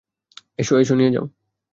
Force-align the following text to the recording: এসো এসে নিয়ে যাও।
এসো 0.59 0.73
এসে 0.77 0.93
নিয়ে 0.95 1.13
যাও। 1.15 1.25